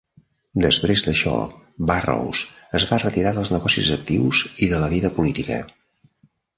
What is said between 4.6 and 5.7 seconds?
i de la vida política.